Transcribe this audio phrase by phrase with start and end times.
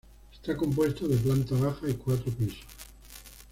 [0.33, 2.65] Está compuesto de planta baja y cuatro pisos.